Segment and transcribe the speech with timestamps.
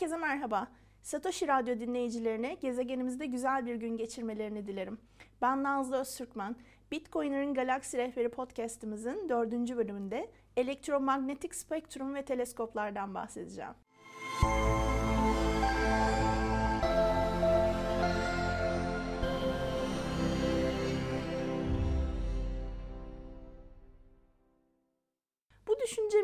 [0.00, 0.68] Herkese merhaba.
[1.02, 4.98] Satoshi Radyo dinleyicilerine gezegenimizde güzel bir gün geçirmelerini dilerim.
[5.42, 6.56] Ben Nazlı Öztürkmen.
[6.92, 13.74] Bitcoiner'ın Galaksi Rehberi podcast'imizin dördüncü bölümünde elektromanyetik spektrum ve teleskoplardan bahsedeceğim.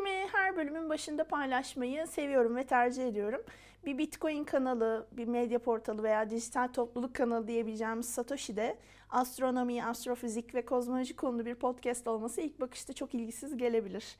[0.07, 3.43] Düşüncemi her bölümün başında paylaşmayı seviyorum ve tercih ediyorum.
[3.84, 8.77] Bir Bitcoin kanalı, bir medya portalı veya dijital topluluk kanalı diyebileceğimiz Satoshi'de
[9.11, 14.16] astronomi, astrofizik ve kozmoloji konulu bir podcast olması ilk bakışta çok ilgisiz gelebilir.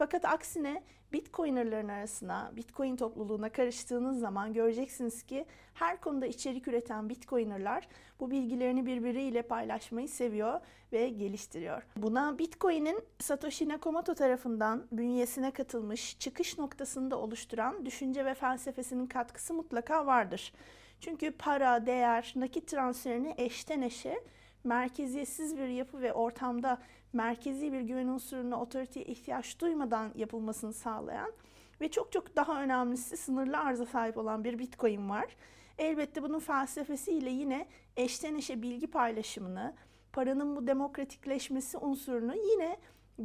[0.00, 0.82] Fakat aksine
[1.12, 7.88] Bitcoiner'ların arasına, Bitcoin topluluğuna karıştığınız zaman göreceksiniz ki her konuda içerik üreten Bitcoiner'lar
[8.20, 10.60] bu bilgilerini birbiriyle paylaşmayı seviyor
[10.92, 11.82] ve geliştiriyor.
[11.96, 19.54] Buna Bitcoin'in Satoshi Nakamoto tarafından bünyesine katılmış çıkış noktasını da oluşturan düşünce ve felsefesinin katkısı
[19.54, 20.52] mutlaka vardır.
[21.00, 24.20] Çünkü para, değer, nakit transferini eşten eşe
[24.64, 26.78] merkeziyetsiz bir yapı ve ortamda
[27.12, 31.32] merkezi bir güven unsuruna otoriteye ihtiyaç duymadan yapılmasını sağlayan
[31.80, 35.36] ve çok çok daha önemlisi sınırlı arıza sahip olan bir Bitcoin var.
[35.78, 39.74] Elbette bunun felsefesiyle yine eşten eşe bilgi paylaşımını,
[40.12, 42.76] paranın bu demokratikleşmesi unsurunu yine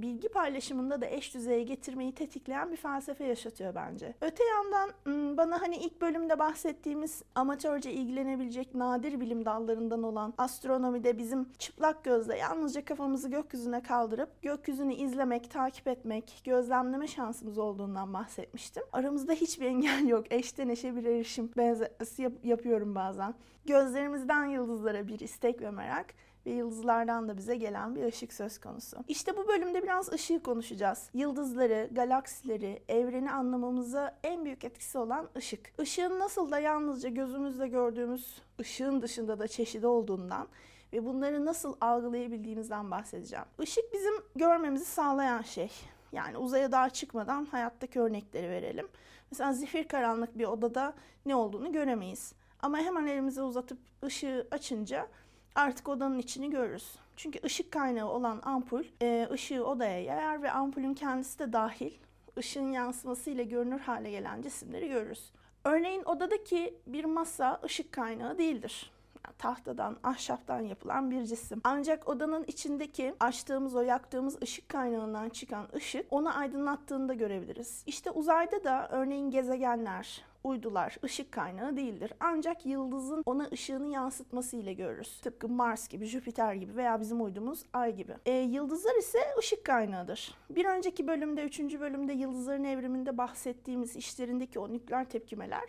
[0.02, 4.14] bilgi paylaşımında da eş düzeye getirmeyi tetikleyen bir felsefe yaşatıyor bence.
[4.22, 4.90] Öte yandan
[5.38, 12.38] bana hani ilk bölümde bahsettiğimiz amatörce ilgilenebilecek nadir bilim dallarından olan astronomide bizim çıplak gözle
[12.38, 18.84] yalnızca kafamızı gökyüzüne kaldırıp gökyüzünü izlemek, takip etmek, gözlemleme şansımız olduğundan bahsetmiştim.
[18.94, 20.26] Aramızda hiçbir engel yok.
[20.32, 23.34] Eşten eşe bir erişim benzersi yap- yapıyorum bazen.
[23.66, 26.06] Gözlerimizden yıldızlara bir istek ve merak
[26.46, 28.98] ve yıldızlardan da bize gelen bir ışık söz konusu.
[29.08, 31.10] İşte bu bölümde biraz ışığı konuşacağız.
[31.14, 35.72] Yıldızları, galaksileri, evreni anlamamıza en büyük etkisi olan ışık.
[35.82, 40.48] Işığın nasıl da yalnızca gözümüzle gördüğümüz ışığın dışında da çeşidi olduğundan
[40.94, 43.46] ve bunları nasıl algılayabildiğimizden bahsedeceğim.
[43.62, 45.72] Işık bizim görmemizi sağlayan şey.
[46.12, 48.88] Yani uzaya daha çıkmadan hayattaki örnekleri verelim.
[49.32, 50.94] Mesela zifir karanlık bir odada
[51.26, 52.34] ne olduğunu göremeyiz.
[52.62, 55.08] Ama hemen elimizi uzatıp ışığı açınca
[55.56, 56.96] artık odanın içini görürüz.
[57.18, 61.92] Çünkü ışık kaynağı olan ampul e, ışığı odaya yayar ve ampulün kendisi de dahil
[62.38, 65.32] ışığın yansımasıyla görünür hale gelen cisimleri görürüz.
[65.64, 68.92] Örneğin odadaki bir masa ışık kaynağı değildir.
[69.38, 71.62] Tahtadan, ahşaptan yapılan bir cisim.
[71.64, 77.84] Ancak odanın içindeki açtığımız o yaktığımız ışık kaynağından çıkan ışık onu aydınlattığında görebiliriz.
[77.86, 82.14] İşte uzayda da örneğin gezegenler, uydular ışık kaynağı değildir.
[82.20, 85.22] Ancak yıldızın ona ışığını yansıtması ile görürüz.
[85.22, 88.14] Tıpkı Mars gibi, Jüpiter gibi veya bizim uydumuz Ay gibi.
[88.26, 90.36] E, yıldızlar ise ışık kaynağıdır.
[90.50, 95.64] Bir önceki bölümde, üçüncü bölümde yıldızların evriminde bahsettiğimiz işlerindeki o nükleer tepkimeler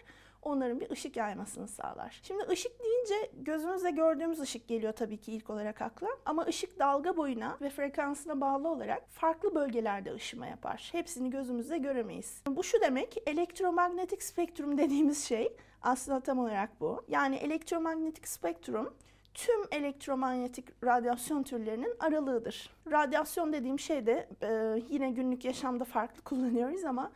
[0.47, 2.21] onların bir ışık yaymasını sağlar.
[2.23, 6.09] Şimdi ışık deyince gözümüzle gördüğümüz ışık geliyor tabii ki ilk olarak akla.
[6.27, 10.89] Ama ışık dalga boyuna ve frekansına bağlı olarak farklı bölgelerde ışıma yapar.
[10.93, 12.43] Hepsini gözümüzle göremeyiz.
[12.47, 17.05] Bu şu demek, elektromanyetik spektrum dediğimiz şey aslında tam olarak bu.
[17.09, 18.95] Yani elektromanyetik spektrum
[19.37, 22.71] tüm elektromanyetik radyasyon türlerinin aralığıdır.
[22.91, 27.13] Radyasyon dediğim şey de e, yine günlük yaşamda farklı kullanıyoruz ama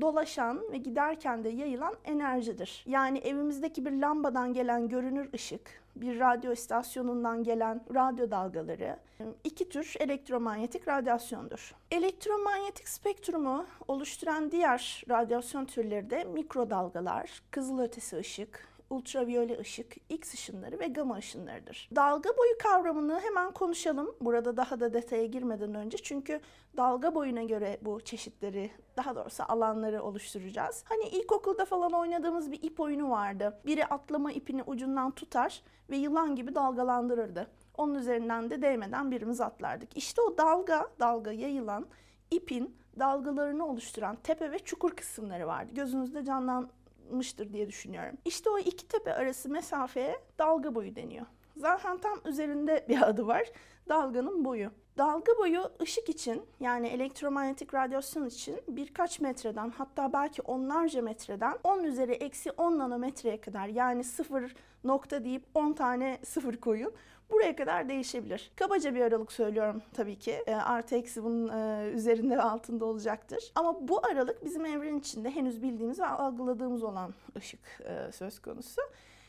[0.00, 2.84] dolaşan ve giderken de yayılan enerjidir.
[2.86, 8.96] Yani evimizdeki bir lambadan gelen görünür ışık, bir radyo istasyonundan gelen radyo dalgaları
[9.44, 11.74] iki tür elektromanyetik radyasyondur.
[11.90, 20.86] Elektromanyetik spektrumu oluşturan diğer radyasyon türleri de mikrodalgalar, kızılötesi ışık, ultraviyole ışık, X ışınları ve
[20.86, 21.90] gama ışınlarıdır.
[21.96, 24.16] Dalga boyu kavramını hemen konuşalım.
[24.20, 25.98] Burada daha da detaya girmeden önce.
[25.98, 26.40] Çünkü
[26.76, 30.84] dalga boyuna göre bu çeşitleri, daha doğrusu alanları oluşturacağız.
[30.88, 33.60] Hani ilkokulda falan oynadığımız bir ip oyunu vardı.
[33.66, 37.50] Biri atlama ipini ucundan tutar ve yılan gibi dalgalandırırdı.
[37.76, 39.96] Onun üzerinden de değmeden birimiz atlardık.
[39.96, 41.86] İşte o dalga, dalga yayılan
[42.30, 45.72] ipin dalgalarını oluşturan tepe ve çukur kısımları vardı.
[45.74, 46.68] Gözünüzde canlan
[47.10, 48.18] mıştır diye düşünüyorum.
[48.24, 51.26] İşte o iki tepe arası mesafeye dalga boyu deniyor.
[51.56, 53.52] Zaten tam üzerinde bir adı var.
[53.88, 54.70] Dalganın boyu.
[54.98, 61.84] Dalga boyu ışık için yani elektromanyetik radyasyon için birkaç metreden hatta belki onlarca metreden 10
[61.84, 64.54] üzeri eksi 10 nanometreye kadar yani sıfır
[64.84, 66.92] nokta deyip 10 tane sıfır koyun.
[67.30, 68.52] Buraya kadar değişebilir.
[68.56, 70.32] Kabaca bir aralık söylüyorum tabii ki.
[70.46, 73.52] E, artı eksi bunun e, üzerinde ve altında olacaktır.
[73.54, 78.82] Ama bu aralık bizim evren içinde henüz bildiğimiz ve algıladığımız olan ışık e, söz konusu.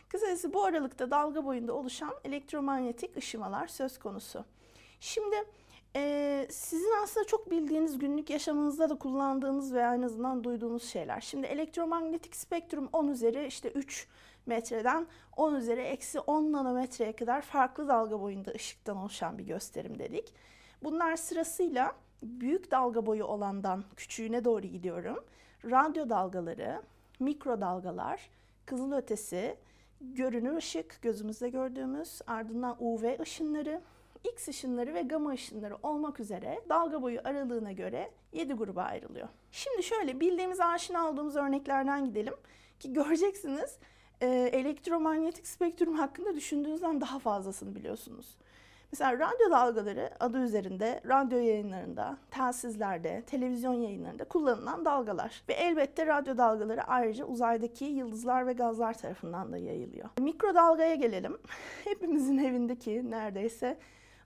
[0.09, 4.45] Kısacası bu aralıkta dalga boyunda oluşan elektromanyetik ışımalar söz konusu.
[5.00, 5.36] Şimdi
[5.97, 11.21] Ee, sizin aslında çok bildiğiniz günlük yaşamınızda da kullandığınız veya en azından duyduğunuz şeyler.
[11.21, 14.07] Şimdi elektromanyetik spektrum 10 üzeri işte 3
[14.45, 15.07] metreden
[15.38, 20.33] 10 üzeri eksi 10 nanometreye kadar farklı dalga boyunda ışıktan oluşan bir gösterim dedik.
[20.83, 25.25] Bunlar sırasıyla büyük dalga boyu olandan küçüğüne doğru gidiyorum.
[25.65, 26.81] Radyo dalgaları,
[27.19, 28.30] mikrodalgalar,
[28.65, 29.57] kızılötesi,
[30.01, 33.81] görünür ışık gözümüzde gördüğümüz ardından UV ışınları,
[34.23, 39.27] X ışınları ve gamma ışınları olmak üzere dalga boyu aralığına göre 7 gruba ayrılıyor.
[39.51, 42.33] Şimdi şöyle bildiğimiz aşina olduğumuz örneklerden gidelim
[42.79, 43.77] ki göreceksiniz
[44.21, 48.38] e, elektromanyetik spektrum hakkında düşündüğünüzden daha fazlasını biliyorsunuz.
[48.91, 55.44] Mesela radyo dalgaları adı üzerinde radyo yayınlarında, telsizlerde, televizyon yayınlarında kullanılan dalgalar.
[55.50, 60.09] Ve elbette radyo dalgaları ayrıca uzaydaki yıldızlar ve gazlar tarafından da yayılıyor.
[60.19, 61.38] Mikrodalgaya gelelim.
[61.83, 63.77] Hepimizin evindeki neredeyse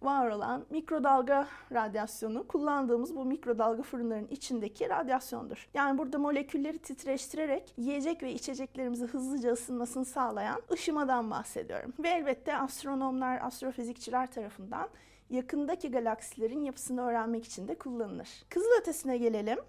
[0.01, 5.69] var olan mikrodalga radyasyonu kullandığımız bu mikrodalga fırınların içindeki radyasyondur.
[5.73, 11.93] Yani burada molekülleri titreştirerek yiyecek ve içeceklerimizi hızlıca ısınmasını sağlayan ışımadan bahsediyorum.
[11.99, 14.89] Ve elbette astronomlar, astrofizikçiler tarafından
[15.29, 18.29] yakındaki galaksilerin yapısını öğrenmek için de kullanılır.
[18.49, 19.59] Kızılötesine gelelim.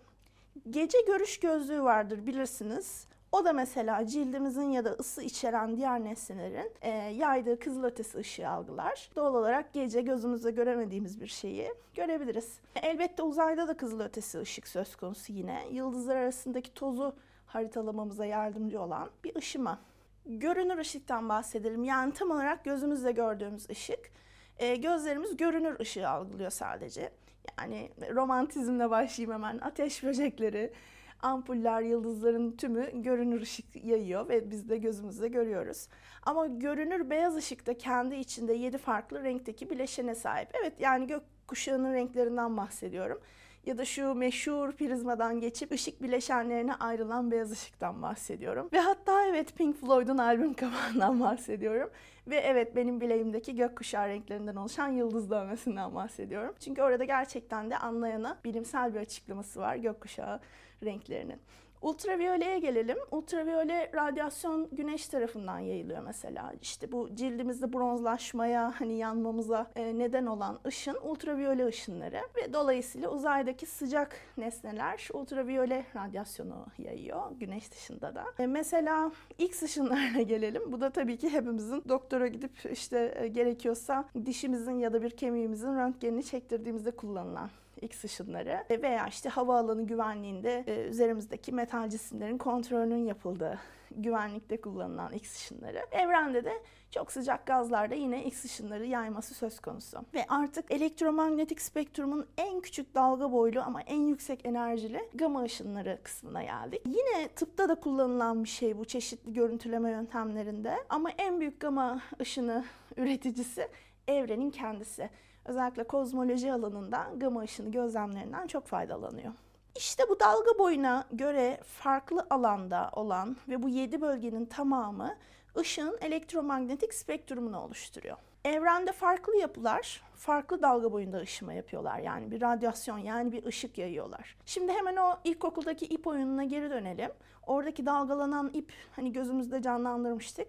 [0.71, 3.07] Gece görüş gözlüğü vardır bilirsiniz.
[3.33, 9.11] O da mesela cildimizin ya da ısı içeren diğer nesnelerin e, yaydığı kızılötesi ışığı algılar.
[9.17, 12.59] Doğal olarak gece gözümüzle göremediğimiz bir şeyi görebiliriz.
[12.83, 15.63] Elbette uzayda da kızılötesi ışık söz konusu yine.
[15.73, 17.15] Yıldızlar arasındaki tozu
[17.47, 19.81] haritalamamıza yardımcı olan bir ışıma.
[20.27, 21.85] Görünür ışıktan bahsedelim.
[21.85, 24.11] Yani tam olarak gözümüzle gördüğümüz ışık.
[24.59, 27.11] E, gözlerimiz görünür ışığı algılıyor sadece.
[27.59, 29.59] Yani romantizmle başlayayım hemen.
[29.59, 30.73] Ateş böcekleri,
[31.23, 35.89] ampuller, yıldızların tümü görünür ışık yayıyor ve biz de gözümüzle görüyoruz.
[36.23, 40.49] Ama görünür beyaz ışık da kendi içinde yedi farklı renkteki bileşene sahip.
[40.61, 43.21] Evet yani gök kuşağının renklerinden bahsediyorum.
[43.67, 48.69] Ya da şu meşhur prizmadan geçip ışık bileşenlerine ayrılan beyaz ışıktan bahsediyorum.
[48.73, 51.91] Ve hatta evet Pink Floyd'un albüm kapağından bahsediyorum.
[52.27, 56.55] Ve evet benim bileğimdeki gökkuşağı renklerinden oluşan yıldız dövmesinden bahsediyorum.
[56.61, 60.41] Çünkü orada gerçekten de anlayana bilimsel bir açıklaması var gökkuşağı
[60.85, 61.41] renklerinin.
[61.83, 62.99] Ultraviyoleye gelelim.
[63.11, 66.53] Ultraviyole radyasyon güneş tarafından yayılıyor mesela.
[66.63, 73.67] İşte bu cildimizde bronzlaşmaya, hani yanmamıza e, neden olan ışın ultraviyole ışınları ve dolayısıyla uzaydaki
[73.67, 78.25] sıcak nesneler ultraviyole radyasyonu yayıyor güneş dışında da.
[78.39, 80.73] E, mesela X ışınlarına gelelim.
[80.73, 85.77] Bu da tabii ki hepimizin doktora gidip işte e, gerekiyorsa dişimizin ya da bir kemiğimizin
[85.77, 87.51] röntgenini çektirdiğimizde kullanılan
[87.83, 93.59] X ışınları veya işte havaalanı güvenliğinde e, üzerimizdeki metal cisimlerin kontrolünün yapıldığı
[93.97, 95.87] güvenlikte kullanılan X ışınları.
[95.91, 96.53] Evrende de
[96.91, 99.99] çok sıcak gazlarda yine X ışınları yayması söz konusu.
[100.15, 106.43] Ve artık elektromanyetik spektrumun en küçük dalga boylu ama en yüksek enerjili gamma ışınları kısmına
[106.43, 106.83] geldik.
[106.87, 112.65] Yine tıpta da kullanılan bir şey bu çeşitli görüntüleme yöntemlerinde ama en büyük gamma ışını
[112.97, 113.69] üreticisi
[114.09, 115.11] evrenin kendisi
[115.45, 119.33] özellikle kozmoloji alanında gama ışını gözlemlerinden çok faydalanıyor.
[119.77, 125.17] İşte bu dalga boyuna göre farklı alanda olan ve bu 7 bölgenin tamamı
[125.57, 128.17] ışığın elektromanyetik spektrumunu oluşturuyor.
[128.45, 131.99] Evrende farklı yapılar farklı dalga boyunda ışıma yapıyorlar.
[131.99, 134.37] Yani bir radyasyon yani bir ışık yayıyorlar.
[134.47, 137.11] Şimdi hemen o ilkokuldaki ip oyununa geri dönelim.
[137.47, 140.49] Oradaki dalgalanan ip hani gözümüzde canlandırmıştık.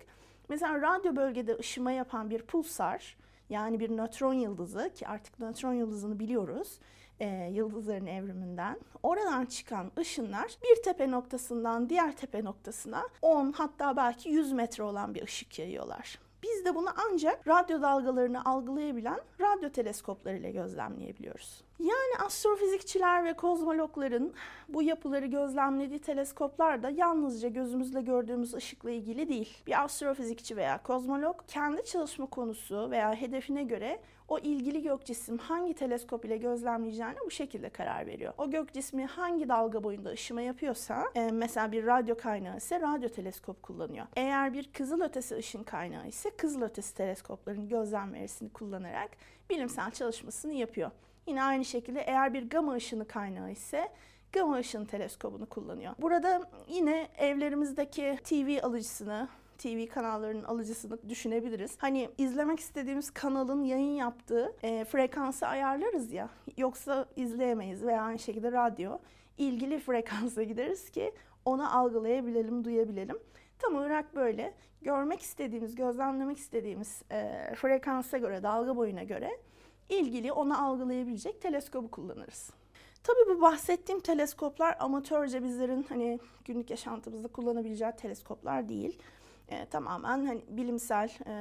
[0.49, 3.17] Mesela radyo bölgede ışıma yapan bir pulsar
[3.51, 6.79] yani bir nötron yıldızı ki artık nötron yıldızını biliyoruz
[7.19, 8.79] e, yıldızların evriminden.
[9.03, 15.15] Oradan çıkan ışınlar bir tepe noktasından diğer tepe noktasına 10 hatta belki 100 metre olan
[15.15, 16.19] bir ışık yayıyorlar.
[16.43, 21.63] Biz de bunu ancak radyo dalgalarını algılayabilen radyo teleskoplarıyla gözlemleyebiliyoruz.
[21.79, 24.33] Yani astrofizikçiler ve kozmologların
[24.69, 29.57] bu yapıları gözlemlediği teleskoplar da yalnızca gözümüzle gördüğümüz ışıkla ilgili değil.
[29.67, 33.99] Bir astrofizikçi veya kozmolog kendi çalışma konusu veya hedefine göre
[34.31, 38.33] o ilgili gök cisim hangi teleskop ile gözlemleyeceğine bu şekilde karar veriyor.
[38.37, 43.09] O gök cismi hangi dalga boyunda ışıma yapıyorsa, e, mesela bir radyo kaynağı ise radyo
[43.09, 44.05] teleskop kullanıyor.
[44.15, 49.11] Eğer bir kızılötesi ışın kaynağı ise kızılötesi teleskopların gözlem verisini kullanarak
[49.49, 50.91] bilimsel çalışmasını yapıyor.
[51.27, 53.89] Yine aynı şekilde eğer bir gama ışını kaynağı ise
[54.31, 55.93] gama ışın teleskobunu kullanıyor.
[56.01, 59.27] Burada yine evlerimizdeki TV alıcısını
[59.61, 61.71] TV kanallarının alıcısını düşünebiliriz.
[61.77, 66.29] Hani izlemek istediğimiz kanalın yayın yaptığı e, frekansı ayarlarız ya.
[66.57, 68.97] Yoksa izleyemeyiz veya aynı şekilde radyo
[69.37, 71.13] ilgili frekansa gideriz ki
[71.45, 73.17] onu algılayabilelim, duyabilelim.
[73.59, 79.37] Tam olarak böyle görmek istediğimiz, gözlemlemek istediğimiz e, frekansa göre, dalga boyuna göre
[79.89, 82.49] ilgili onu algılayabilecek teleskobu kullanırız.
[83.03, 88.99] Tabii bu bahsettiğim teleskoplar amatörce bizlerin hani günlük yaşantımızda kullanabileceği teleskoplar değil.
[89.51, 91.31] E, tamamen hani bilimsel e,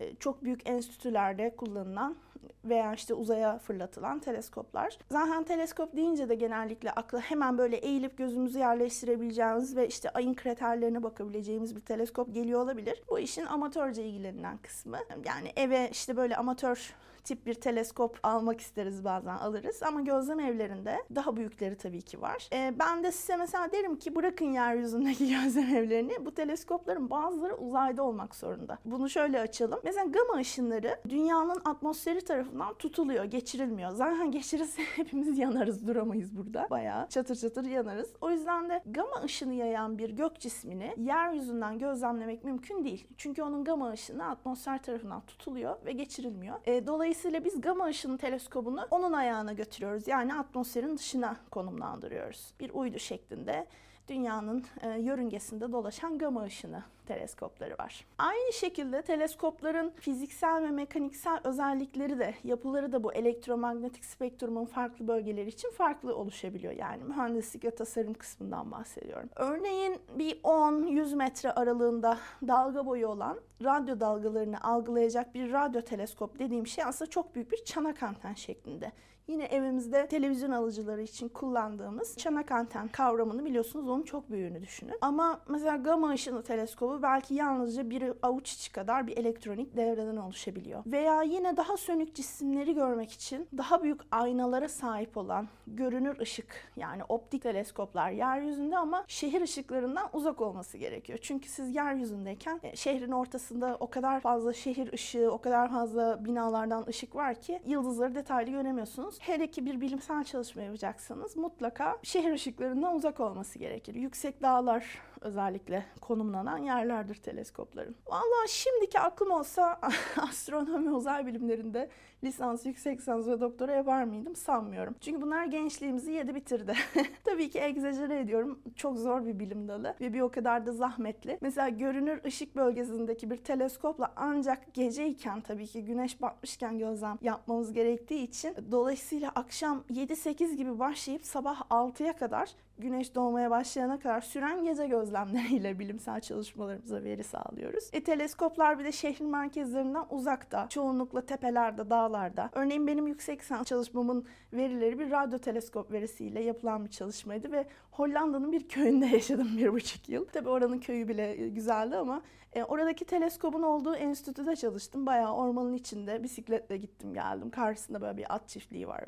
[0.00, 2.16] e, çok büyük enstitülerde kullanılan
[2.64, 4.98] veya işte uzaya fırlatılan teleskoplar.
[5.10, 11.02] Zaten teleskop deyince de genellikle akla hemen böyle eğilip gözümüzü yerleştirebileceğimiz ve işte ayın kraterlerine
[11.02, 13.02] bakabileceğimiz bir teleskop geliyor olabilir.
[13.10, 14.98] Bu işin amatörce ilgilenilen kısmı.
[15.24, 21.02] Yani eve işte böyle amatör tip bir teleskop almak isteriz bazen alırız ama gözlem evlerinde
[21.14, 22.48] daha büyükleri tabii ki var.
[22.52, 28.02] E, ben de size mesela derim ki bırakın yeryüzündeki gözlem evlerini bu teleskopların bazıları uzayda
[28.02, 28.78] olmak zorunda.
[28.84, 29.80] Bunu şöyle açalım.
[29.84, 33.90] Mesela gama ışınları dünyanın atmosferi tarafından tutuluyor, geçirilmiyor.
[33.90, 36.66] Zaten geçirirse hepimiz yanarız, duramayız burada.
[36.70, 38.12] Bayağı çatır çatır yanarız.
[38.20, 43.06] O yüzden de gama ışını yayan bir gök cismini yeryüzünden gözlemlemek mümkün değil.
[43.16, 46.56] Çünkü onun gama ışını atmosfer tarafından tutuluyor ve geçirilmiyor.
[46.66, 50.08] E, dolayısıyla Dolayısıyla biz gama ışını teleskobunu onun ayağına götürüyoruz.
[50.08, 52.54] Yani atmosferin dışına konumlandırıyoruz.
[52.60, 53.66] Bir uydu şeklinde
[54.08, 58.06] dünyanın e, yörüngesinde dolaşan gama ışını teleskopları var.
[58.18, 65.48] Aynı şekilde teleskopların fiziksel ve mekaniksel özellikleri de yapıları da bu elektromanyetik spektrumun farklı bölgeleri
[65.48, 66.72] için farklı oluşabiliyor.
[66.72, 69.28] Yani mühendislik ve tasarım kısmından bahsediyorum.
[69.36, 72.18] Örneğin bir 10-100 metre aralığında
[72.48, 77.64] dalga boyu olan radyo dalgalarını algılayacak bir radyo teleskop dediğim şey aslında çok büyük bir
[77.64, 78.92] çanak anten şeklinde.
[79.28, 84.94] Yine evimizde televizyon alıcıları için kullandığımız çanak anten kavramını biliyorsunuz onun çok büyüğünü düşünün.
[85.00, 90.82] Ama mesela gama ışını teleskobu belki yalnızca bir avuç içi kadar bir elektronik devreden oluşabiliyor.
[90.86, 97.04] Veya yine daha sönük cisimleri görmek için daha büyük aynalara sahip olan görünür ışık yani
[97.08, 101.18] optik teleskoplar yeryüzünde ama şehir ışıklarından uzak olması gerekiyor.
[101.22, 106.84] Çünkü siz yeryüzündeyken e, şehrin ortasında o kadar fazla şehir ışığı, o kadar fazla binalardan
[106.88, 109.18] ışık var ki yıldızları detaylı göremiyorsunuz yapıyorsunuz.
[109.20, 113.94] Hele ki bir bilimsel çalışma yapacaksanız mutlaka şehir ışıklarından uzak olması gerekir.
[113.94, 114.84] Yüksek dağlar
[115.24, 117.96] özellikle konumlanan yerlerdir teleskopların.
[118.06, 119.80] Valla şimdiki aklım olsa
[120.16, 121.90] astronomi uzay bilimlerinde
[122.24, 124.96] lisans, yüksek lisans ve doktora yapar mıydım sanmıyorum.
[125.00, 126.74] Çünkü bunlar gençliğimizi yedi bitirdi.
[127.24, 128.62] Tabii ki egzajere ediyorum.
[128.76, 131.38] Çok zor bir bilim dalı ve bir o kadar da zahmetli.
[131.40, 138.24] Mesela görünür ışık bölgesindeki bir teleskopla ancak geceyken tabii ki güneş batmışken gözlem yapmamız gerektiği
[138.24, 144.86] için dolayısıyla akşam 7-8 gibi başlayıp sabah 6'ya kadar güneş doğmaya başlayana kadar süren gece
[145.14, 147.90] gözlemleriyle bilimsel çalışmalarımıza veri sağlıyoruz.
[147.92, 152.50] E, teleskoplar bir de şehrin merkezlerinden uzakta, çoğunlukla tepelerde, dağlarda.
[152.52, 158.52] Örneğin benim yüksek lisans çalışmamın verileri bir radyo teleskop verisiyle yapılan bir çalışmaydı ve Hollanda'nın
[158.52, 160.24] bir köyünde yaşadım bir buçuk yıl.
[160.24, 162.22] Tabi oranın köyü bile e, güzeldi ama
[162.52, 165.06] e, oradaki teleskobun olduğu enstitüde çalıştım.
[165.06, 167.50] Bayağı ormanın içinde bisikletle gittim geldim.
[167.50, 169.04] Karşısında böyle bir at çiftliği var.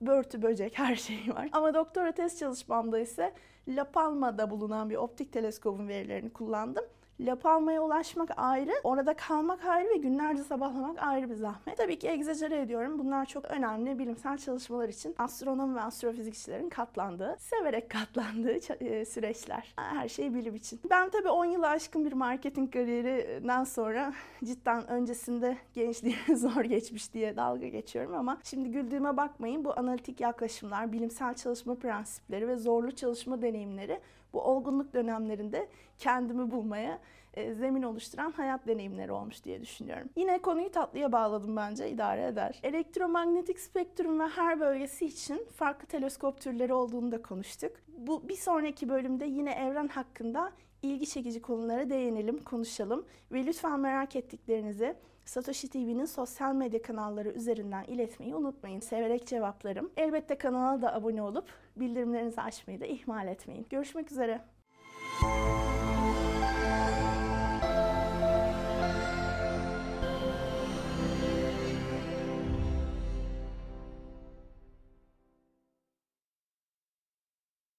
[0.00, 1.48] Börtü, böcek her şeyi var.
[1.52, 3.32] Ama doktora test çalışmamda ise
[3.68, 6.84] La Palma'da bulunan bir optik teleskobun verilerini kullandım.
[7.24, 11.76] La Palma'ya ulaşmak ayrı, orada kalmak ayrı ve günlerce sabahlamak ayrı bir zahmet.
[11.76, 12.98] Tabii ki egzajere ediyorum.
[12.98, 19.74] Bunlar çok önemli bilimsel çalışmalar için astronom ve astrofizikçilerin katlandığı, severek katlandığı e, süreçler.
[19.76, 20.80] Her şey bilim için.
[20.90, 24.12] Ben tabii 10 yılı aşkın bir marketing kariyerinden sonra
[24.44, 30.92] cidden öncesinde gençliğim zor geçmiş diye dalga geçiyorum ama şimdi güldüğüme bakmayın bu analitik yaklaşımlar,
[30.92, 34.00] bilimsel çalışma prensipleri ve zorlu çalışma deneyimleri
[34.34, 36.98] bu olgunluk dönemlerinde kendimi bulmaya
[37.34, 40.08] e, zemin oluşturan hayat deneyimleri olmuş diye düşünüyorum.
[40.16, 42.60] Yine konuyu tatlıya bağladım bence idare eder.
[42.62, 47.72] Elektromanyetik spektrum ve her bölgesi için farklı teleskop türleri olduğunu da konuştuk.
[47.88, 54.16] Bu bir sonraki bölümde yine evren hakkında ilgi çekici konulara değinelim, konuşalım ve lütfen merak
[54.16, 58.80] ettiklerinizi Satoshi TV'nin sosyal medya kanalları üzerinden iletmeyi unutmayın.
[58.80, 59.90] Severek cevaplarım.
[59.96, 63.66] Elbette kanala da abone olup bildirimlerinizi açmayı da ihmal etmeyin.
[63.70, 64.40] Görüşmek üzere.